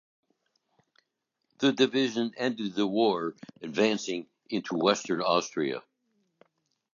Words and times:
The 1.59 1.73
division 1.73 2.33
ended 2.35 2.73
the 2.73 2.87
war 2.87 3.35
advancing 3.61 4.25
into 4.49 4.75
western 4.75 5.21
Austria. 5.21 5.83